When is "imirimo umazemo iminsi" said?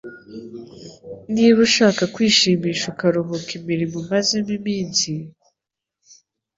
3.59-5.11